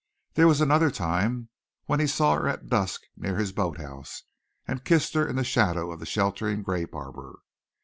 [0.33, 1.49] There was another time
[1.85, 4.23] when he saw her at dusk near his boathouse,
[4.67, 7.37] and kissed her in the shadow of the sheltering grape arbor.